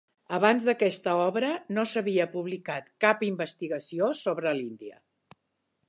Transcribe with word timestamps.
Abans 0.35 0.63
d'aquesta 0.69 1.11
obra 1.25 1.51
no 1.77 1.83
s'havia 1.91 2.27
publicat 2.33 2.89
cap 3.05 3.23
investigació 3.31 4.09
sobre 4.23 4.57
l'Índia. 4.61 4.99